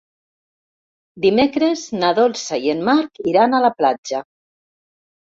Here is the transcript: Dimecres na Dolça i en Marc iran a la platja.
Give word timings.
Dimecres 1.25 1.83
na 2.03 2.09
Dolça 2.19 2.59
i 2.63 2.71
en 2.73 2.81
Marc 2.87 3.21
iran 3.33 3.55
a 3.55 3.61
la 3.67 3.71
platja. 3.83 4.23